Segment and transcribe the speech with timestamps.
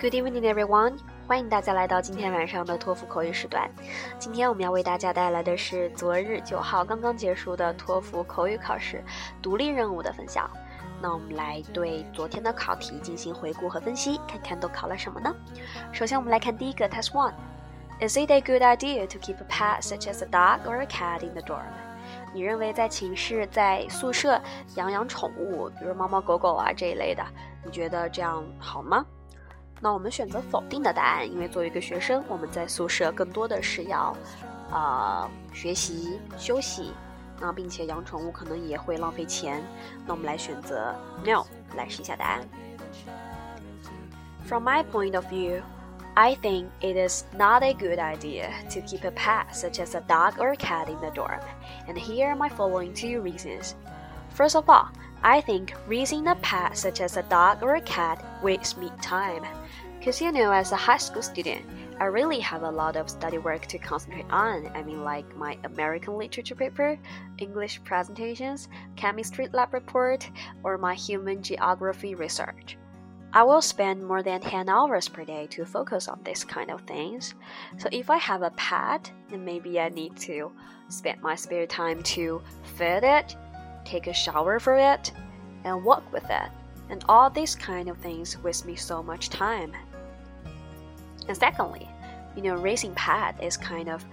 [0.00, 0.96] Good evening, everyone！
[1.26, 3.68] 欢迎大家来到今天晚上的托福口语时段。
[4.16, 9.02] 今天我们要为大家带来的是昨日九号刚刚结束的托福口语考试
[9.42, 10.48] 独立任务的分享。
[11.02, 15.34] 那我们来对昨天的考题进行回顾和分析，看看都考了什么呢？
[15.90, 17.34] 首先，我们来看第一个 Test One。
[18.00, 21.24] Is it a good idea to keep a pet such as a dog or a cat
[21.24, 21.64] in the dorm？
[22.32, 24.40] 你认为在寝室、在宿舍
[24.76, 27.24] 养养宠物，比如猫猫狗狗啊这一类的，
[27.64, 29.04] 你觉得这样好吗？
[29.79, 34.15] 那我们选择否定的答案，因为作为一个学生，我们在宿舍更多的是要，
[34.71, 36.93] 呃，学习、休息，
[37.41, 39.61] 那并且养宠物可能也会浪费钱。
[40.05, 41.43] 那我们来选择 no，
[41.75, 42.47] 来试一下答案。
[44.45, 45.61] From my point of view,
[46.15, 50.01] I think it is not a good idea to keep a pet such as a
[50.01, 51.39] dog or a cat in the dorm,
[51.87, 53.73] and here are my following two reasons.
[54.35, 54.89] First of all,
[55.22, 59.44] I think raising a pet such as a dog or a cat wastes me time.
[59.98, 61.64] Because you know, as a high school student,
[62.00, 64.70] I really have a lot of study work to concentrate on.
[64.74, 66.96] I mean, like my American literature paper,
[67.38, 70.30] English presentations, chemistry lab report,
[70.62, 72.78] or my human geography research.
[73.32, 76.82] I will spend more than 10 hours per day to focus on these kind of
[76.82, 77.34] things.
[77.76, 80.52] So if I have a pet, then maybe I need to
[80.88, 83.36] spend my spare time to feed it,
[83.88, 85.12] take a shower for it,
[85.64, 86.50] and walk with it.
[86.90, 89.72] And all these kind of things waste me so much time.
[91.26, 91.88] And secondly,
[92.36, 94.04] you know, raising pet is kind of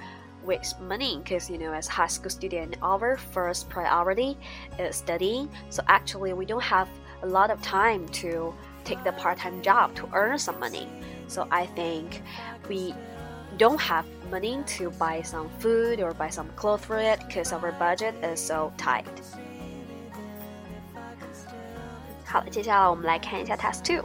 [0.46, 4.38] waste money because you know as high school student our first priority
[4.78, 6.88] is studying so actually we don't have
[7.24, 10.88] a lot of time to take the part-time job to earn some money
[11.28, 12.22] so i think
[12.70, 12.94] we
[13.58, 17.72] don't have money to buy some food or buy some clothes for it because our
[17.74, 19.08] budget is so tight
[22.26, 24.04] 好了，接下来我们来看一下 Task Two。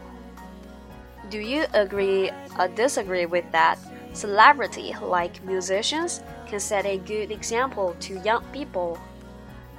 [1.31, 3.79] Do you agree or disagree with that?
[4.13, 8.99] Celebrity like musicians can set a good example to young people.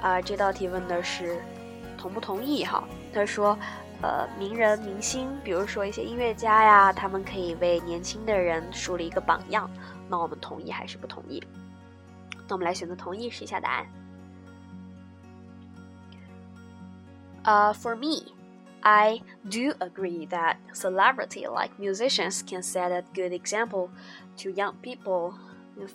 [0.01, 1.37] 啊，这道题问的是
[1.97, 2.83] 同不同意哈？
[3.13, 3.57] 他说，
[4.01, 9.69] 呃，名人明星，比如说一些音乐家呀，他们可以为年轻的人树立一个榜样。
[10.09, 11.43] 那我们同意还是不同意？
[12.47, 13.85] 那我们来选择同意，试一下答案。
[17.45, 18.33] Uh, for me,
[18.83, 23.91] I do agree that celebrity like musicians can set a good example
[24.37, 25.37] to young people.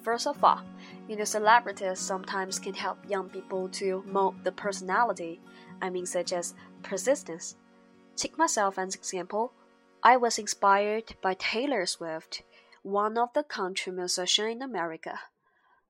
[0.02, 0.62] First of all,
[1.08, 5.40] you know, celebrities sometimes can help young people to mold the personality.
[5.80, 7.56] I mean, such as persistence.
[8.16, 9.52] Take myself as an example.
[10.02, 12.42] I was inspired by Taylor Swift,
[12.82, 15.20] one of the country musicians in America.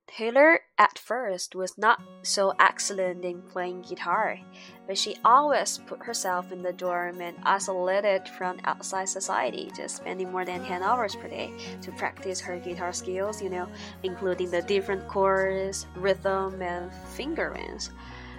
[0.09, 4.39] Taylor at first was not so excellent in playing guitar,
[4.87, 10.31] but she always put herself in the dorm and isolated from outside society, just spending
[10.31, 11.53] more than 10 hours per day
[11.83, 13.69] to practice her guitar skills, you know,
[14.05, 17.91] including the different chords, rhythm, and fingerings.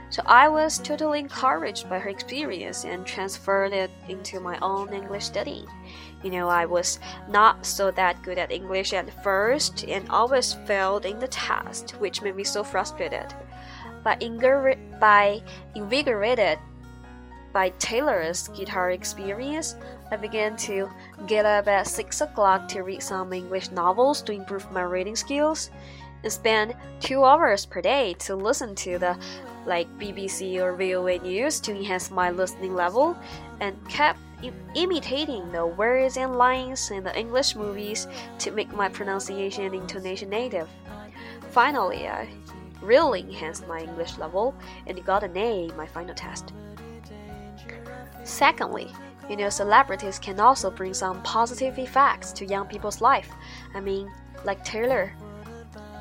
[0.09, 5.25] So I was totally encouraged by her experience and transferred it into my own English
[5.25, 5.67] studying.
[6.23, 11.05] You know, I was not so that good at English at first and always failed
[11.05, 13.33] in the test, which made me so frustrated.
[14.03, 14.23] But
[14.99, 15.41] by
[15.75, 16.59] invigorated
[17.51, 19.75] by Taylor's guitar experience,
[20.11, 20.89] I began to
[21.27, 25.69] get up at 6 o'clock to read some English novels to improve my reading skills
[26.29, 29.17] spend two hours per day to listen to the
[29.65, 33.17] like BBC or VOA news to enhance my listening level
[33.59, 34.19] and kept
[34.75, 38.07] imitating the words and lines in the English movies
[38.39, 40.69] to make my pronunciation and intonation native.
[41.51, 42.29] Finally, I
[42.81, 44.55] really enhanced my English level
[44.85, 46.53] and got an A in my final test.
[48.23, 48.91] Secondly,
[49.29, 53.29] you know, celebrities can also bring some positive effects to young people's life.
[53.73, 54.11] I mean,
[54.45, 55.13] like Taylor.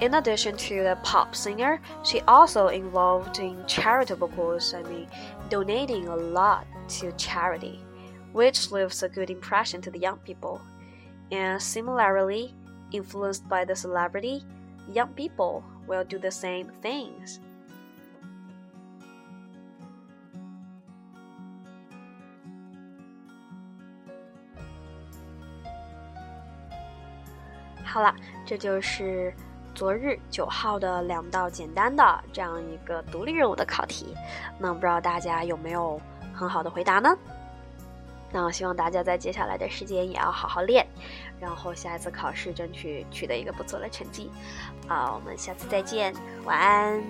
[0.02, 5.08] In addition to the pop singer, she also involved in charitable cause, I mean,
[5.50, 6.66] donating a lot
[7.00, 7.84] to charity
[8.34, 10.62] which leaves a good impression to the young people.
[11.32, 12.56] And similarly,
[12.92, 14.44] influenced by the celebrity,
[14.92, 17.40] young people will do the same things.
[27.84, 28.16] 好了，
[28.46, 29.34] 这就是
[29.77, 34.17] 昨日九号的两道简单的这样一个独立任务的考题，
[34.59, 36.01] 那不知道大家有没有
[36.33, 37.15] 很好的回答呢？
[38.33, 40.87] 那我希望大家在接下来的时间也要好好练，
[41.39, 44.31] 然后下一次考试争取取得一个不错的成绩。
[44.89, 46.15] 啊，我们下次再见，
[46.47, 47.03] 晚安。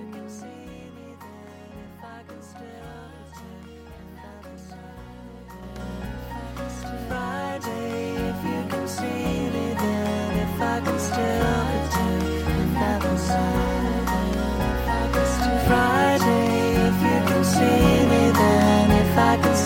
[19.37, 19.66] I can